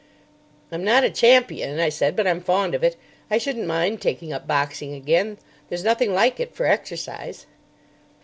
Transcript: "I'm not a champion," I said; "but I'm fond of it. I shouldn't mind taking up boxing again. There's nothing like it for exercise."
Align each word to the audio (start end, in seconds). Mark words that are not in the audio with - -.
"I'm 0.71 0.83
not 0.83 1.03
a 1.03 1.11
champion," 1.11 1.79
I 1.79 1.89
said; 1.89 2.15
"but 2.15 2.25
I'm 2.25 2.41
fond 2.41 2.73
of 2.73 2.83
it. 2.83 2.95
I 3.29 3.37
shouldn't 3.37 3.67
mind 3.67 4.01
taking 4.01 4.33
up 4.33 4.47
boxing 4.47 4.95
again. 4.95 5.37
There's 5.69 5.83
nothing 5.83 6.11
like 6.11 6.39
it 6.39 6.55
for 6.55 6.65
exercise." 6.65 7.45